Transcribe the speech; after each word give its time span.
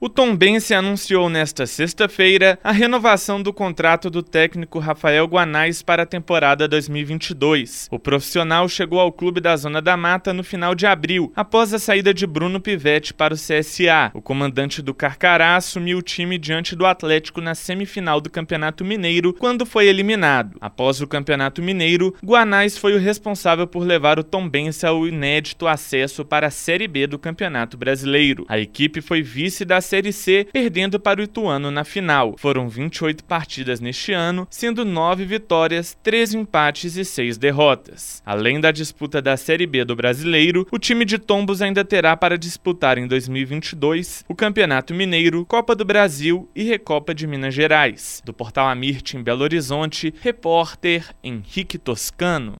O 0.00 0.08
Tombense 0.08 0.72
anunciou 0.74 1.28
nesta 1.28 1.66
sexta-feira 1.66 2.56
a 2.62 2.70
renovação 2.70 3.42
do 3.42 3.52
contrato 3.52 4.08
do 4.08 4.22
técnico 4.22 4.78
Rafael 4.78 5.26
Guanais 5.26 5.82
para 5.82 6.04
a 6.04 6.06
temporada 6.06 6.68
2022. 6.68 7.88
O 7.90 7.98
profissional 7.98 8.68
chegou 8.68 9.00
ao 9.00 9.10
clube 9.10 9.40
da 9.40 9.56
Zona 9.56 9.82
da 9.82 9.96
Mata 9.96 10.32
no 10.32 10.44
final 10.44 10.72
de 10.72 10.86
abril, 10.86 11.32
após 11.34 11.74
a 11.74 11.80
saída 11.80 12.14
de 12.14 12.28
Bruno 12.28 12.60
Pivetti 12.60 13.12
para 13.12 13.34
o 13.34 13.36
CSA. 13.36 14.12
O 14.14 14.22
comandante 14.22 14.80
do 14.80 14.94
Carcará 14.94 15.56
assumiu 15.56 15.98
o 15.98 16.02
time 16.02 16.38
diante 16.38 16.76
do 16.76 16.86
Atlético 16.86 17.40
na 17.40 17.56
semifinal 17.56 18.20
do 18.20 18.30
Campeonato 18.30 18.84
Mineiro, 18.84 19.34
quando 19.34 19.66
foi 19.66 19.88
eliminado. 19.88 20.58
Após 20.60 21.00
o 21.00 21.08
Campeonato 21.08 21.60
Mineiro, 21.60 22.14
Guanais 22.24 22.78
foi 22.78 22.94
o 22.94 23.00
responsável 23.00 23.66
por 23.66 23.80
levar 23.80 24.16
o 24.16 24.22
Tombense 24.22 24.86
ao 24.86 25.08
inédito 25.08 25.66
acesso 25.66 26.24
para 26.24 26.46
a 26.46 26.50
Série 26.50 26.86
B 26.86 27.08
do 27.08 27.18
Campeonato 27.18 27.76
Brasileiro. 27.76 28.46
A 28.48 28.60
equipe 28.60 29.00
foi 29.00 29.22
vice 29.22 29.64
da 29.64 29.87
Série 29.88 30.12
C, 30.12 30.46
perdendo 30.52 31.00
para 31.00 31.18
o 31.18 31.22
Ituano 31.22 31.70
na 31.70 31.82
final. 31.82 32.34
Foram 32.36 32.68
28 32.68 33.24
partidas 33.24 33.80
neste 33.80 34.12
ano, 34.12 34.46
sendo 34.50 34.84
9 34.84 35.24
vitórias, 35.24 35.96
3 36.02 36.34
empates 36.34 36.94
e 36.96 37.06
6 37.06 37.38
derrotas. 37.38 38.22
Além 38.26 38.60
da 38.60 38.70
disputa 38.70 39.22
da 39.22 39.34
Série 39.38 39.66
B 39.66 39.86
do 39.86 39.96
Brasileiro, 39.96 40.66
o 40.70 40.78
time 40.78 41.06
de 41.06 41.16
Tombos 41.16 41.62
ainda 41.62 41.82
terá 41.86 42.14
para 42.14 42.36
disputar 42.36 42.98
em 42.98 43.06
2022 43.06 44.26
o 44.28 44.34
Campeonato 44.34 44.92
Mineiro, 44.92 45.46
Copa 45.46 45.74
do 45.74 45.86
Brasil 45.86 46.50
e 46.54 46.64
Recopa 46.64 47.14
de 47.14 47.26
Minas 47.26 47.54
Gerais. 47.54 48.20
Do 48.26 48.34
portal 48.34 48.68
Amirte 48.68 49.16
em 49.16 49.22
Belo 49.22 49.42
Horizonte, 49.42 50.12
repórter 50.20 51.06
Henrique 51.24 51.78
Toscano. 51.78 52.56